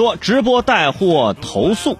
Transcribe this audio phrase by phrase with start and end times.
[0.00, 1.98] 说直播带货投诉。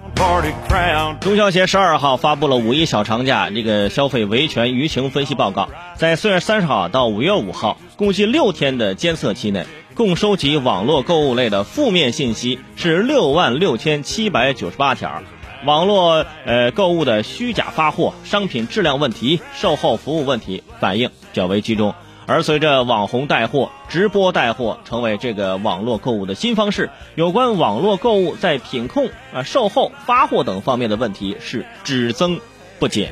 [1.19, 15.21] 中消协十二号发布了五一小长假这个消费维权舆情分析报告，在四月三十号到五月五号，共计六天的监测期内，共收集网络购物类的负面信息是六万六千七百九十八条，
[15.63, 21.93] 网络呃购物的虚假发货、商品质量问题、售后服务问题反映较为集中。
[22.27, 32.39] 而随着网红带货、直播带货成为这个网络购物的新方式，有关网络购物在品控、啊售后、发货等方面的问题是只增
[32.79, 33.11] 不减。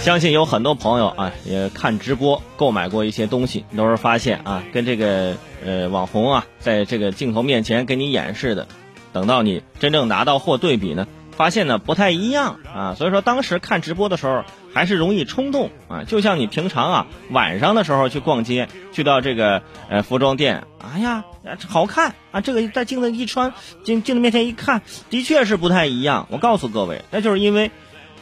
[0.00, 8.68] 相信有很多朋友啊，也看直播购买过一些东西，都是发现啊，跟这个呃网红啊，在这个镜头面前给你演示的，
[9.12, 11.08] 等到你真正拿到货对比呢。
[11.36, 21.24] 发现呢不太一样啊，所以说当时看直播的时候还是容易冲动啊，就像你平常啊晚上的时候去逛街，去到这个呃服装店，哎呀
[21.68, 23.52] 好看啊，这个在镜子一穿，
[23.84, 26.26] 镜镜子面前一看，的确是不太一样。
[26.30, 27.70] 我告诉各位，那就是因为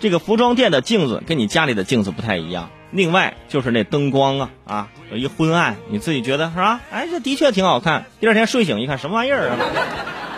[0.00, 2.70] 这个服装店的镜子跟你家里的镜子不太一样。
[2.90, 6.80] 另外就是那灯光啊啊，有一昏暗，你自己觉得是吧？
[6.90, 8.06] 哎，这的确挺好看。
[8.20, 9.56] 第二天睡醒一看，什么玩意儿啊？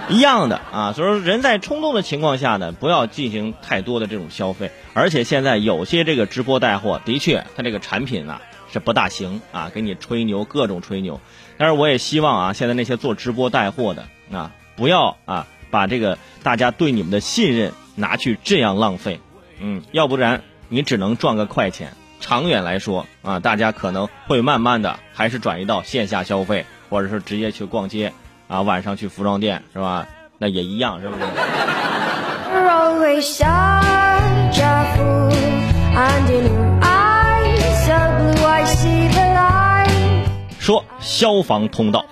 [0.09, 4.71] 一样的啊，所以说人在冲动的情况下呢，不要进行太多的这种消费。
[4.95, 8.41] 而且现在有些这个直播带货，的确他这个产品呢
[8.73, 11.21] 是不大行啊，给你吹牛，各种吹牛。
[11.59, 19.21] 但是我也希望啊，现在那些做直播带货的啊，不要啊把这个大家对你们的信任拿去这样浪费，
[19.59, 21.93] 嗯，要不然你只能赚个快钱。
[22.21, 28.13] 长远来说啊，大家可能会慢慢的还是转移到线下消费，或者是直接去逛街。
[28.49, 30.07] 啊，晚上去服装店是吧？
[30.39, 31.23] 那也一样，是不是？
[40.59, 42.05] 说消防通道。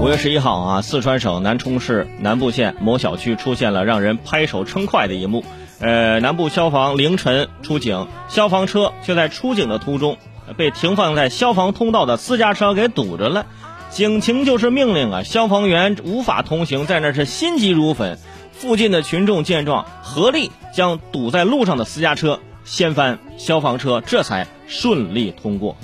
[0.00, 5.44] 五月十一号啊，四川省南充市南部县某小区出现了让人拍手称快的一幕。
[5.80, 10.18] 呃，南部消防凌晨出警，消防车却在出警的途中
[10.56, 13.46] 被停放在消防通道的私家车给堵着了。
[13.90, 15.22] 警情就是命令啊！
[15.22, 18.18] 消防员无法通行，在那是心急如焚。
[18.52, 25.76] 附近的群众见状，合力将堵在路上的私家车掀翻，消防车这才顺利通过。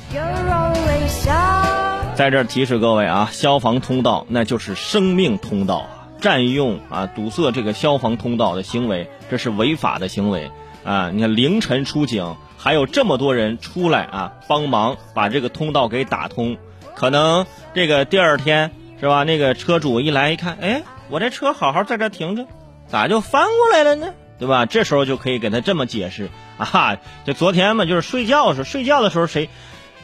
[2.15, 10.51] 在这儿提示各位啊，消防通道那就是生命通道啊，占用啊堵塞这个消防通道的行为，这是违法的行为
[10.85, 11.11] 啊！
[11.11, 16.59] 你看凌晨出警，还有这么多人出来啊帮忙把这个通道给打通。
[16.95, 18.71] 可能这个第二天
[19.01, 19.25] 是吧？
[19.25, 22.47] 那个车主一来一看，哎，我这车好好在这停着，
[22.87, 24.13] 咋就翻过来了呢？
[24.39, 24.67] 对吧？
[24.67, 29.49] 这时候就可以给他这么解释啊，就昨天嘛，就是睡觉时候，睡觉的时候谁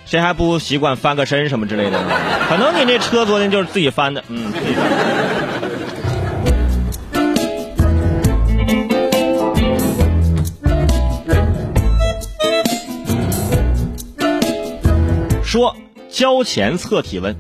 [0.05, 2.11] 谁还不习惯翻个身什么之类的呢？
[2.49, 4.53] 可能你这车昨天就是自己翻的，嗯。
[16.19, 17.37] 交钱测体温。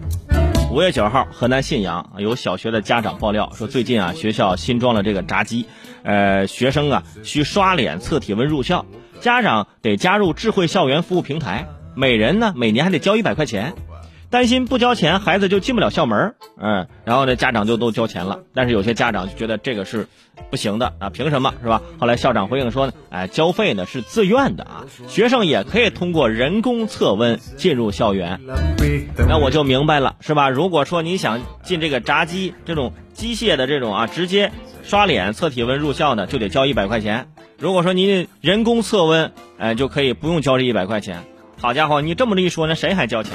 [0.71, 5.66] 五月九号，河南信阳有小学的家长爆料说，最近啊学校新装了这个闸机，
[6.05, 8.87] 呃，学生啊需刷脸测体温入校，
[9.21, 11.66] 家长得加入智慧校园服务平台，
[11.97, 13.75] 每人呢每年还得交一百块钱。
[14.31, 20.06] 担心不交钱孩子就进不了校门嗯，然后呢家长就都交钱了，但是有些家长就觉得这个是
[20.50, 21.81] 不行的啊，凭什么是吧？
[21.99, 28.41] 后来校长回应说呢，哎，交费呢是自愿的啊，学生也可以通过人工测温进入校园。
[29.28, 30.50] 那我就明白了是吧？
[30.50, 34.53] 如果说你想进这个闸机这种机械的这种啊，直接
[34.83, 37.28] 刷脸测体温入校呢，就得交一百块钱。
[37.59, 41.25] 如果说你人工测温，哎，就可以不用交这一百块钱。
[41.60, 43.33] 好家伙，你这么一说，那谁还交钱？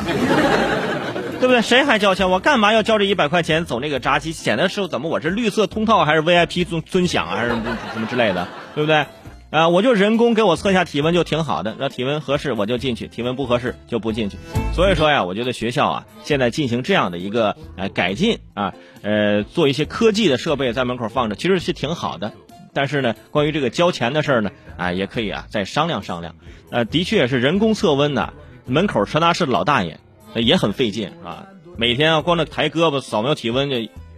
[1.43, 1.61] 对不对？
[1.61, 2.29] 谁还交钱？
[2.29, 4.31] 我干嘛要交这一百块钱走那个闸机？
[4.31, 5.09] 显得是怎么？
[5.09, 8.47] 我是绿色通道还是 VIP 尊尊享啊，还是什么之类的？
[8.75, 9.05] 对不对？
[9.49, 14.37] 啊，我就人工给我测一下体温就挺好的，那体温合适我就进去，体温不合适就不进去。
[14.73, 22.31] 所以说呀，我觉得学校啊，现在进行这样的一个呃改进啊，呃，做一些科技的设备在门口放着，其实是挺好的。
[22.71, 26.35] 但是呢，关于这个交钱的事儿呢，啊，也可以啊再商量商量。
[26.71, 28.31] 呃，的确是人工测温呢，
[28.65, 29.99] 门口传达室的老大爷。
[30.35, 31.45] 也很费劲，是吧？
[31.77, 33.75] 每天啊，光那抬胳膊扫描体温，就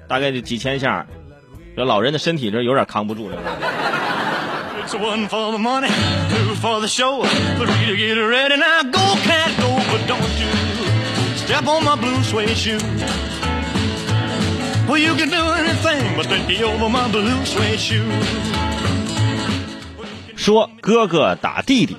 [0.08, 1.06] 大概就几千下，
[1.76, 3.38] 这老人的身体这有点扛不住了。
[20.46, 21.98] 说哥哥打弟弟。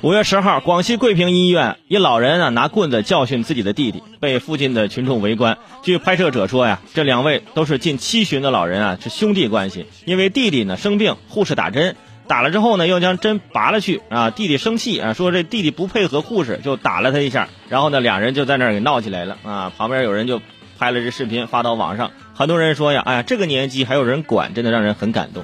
[0.00, 5.58] 五月十号，广西桂平医院一老人啊拿棍子教训自己的弟弟，被附近的群众围观。
[5.82, 9.86] 据拍摄者说呀，这两位都是近七旬的老人啊，是兄弟关系。
[10.04, 11.96] 因为弟弟呢生病，护士打针，
[12.28, 17.48] 打了之后呢又将针拔了去啊，弟弟生气啊，说这弟弟不配合护士，就打了他一下。
[17.68, 20.40] 然后呢两人就在那儿给闹起来了啊，旁边有人就
[20.78, 25.42] 拍了这视频发到网上，很多人说呀，哎呀这个年纪还有人管，真的让人很感动。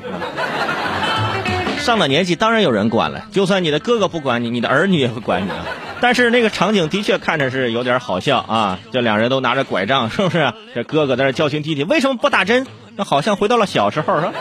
[1.82, 5.66] 上了年纪当然有人管了，就算你的哥哥不管你，你的儿女也会管你啊。
[6.00, 10.52] 但是那个场景的确看着是有点好笑啊，这两人都拿着拐杖，是不是？
[10.76, 14.32] 这哥哥在那教训弟弟为什么不打针，那好像回到了小时候，是吧？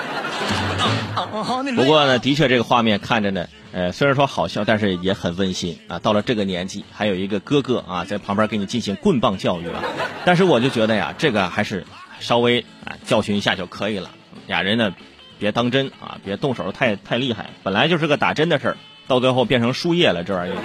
[1.76, 5.98] 不过呢，的确这个画面看着呢，呃，虽然说好笑，但是也很温馨啊。
[5.98, 9.82] 到了这个年纪，还有一个哥哥啊在旁边给你进行棍棒教育啊。
[10.26, 11.88] 但是我就觉得呀，这个还是
[12.20, 14.12] 稍微啊教训一下就可以了，
[14.46, 14.94] 俩人呢。
[15.42, 16.20] 别当真啊！
[16.24, 18.78] 别动手太太厉害，本来就是个打针的事儿，
[19.08, 20.56] 到最后变成输液了，这玩意儿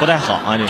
[0.00, 0.56] 不太好啊！
[0.56, 0.64] 这。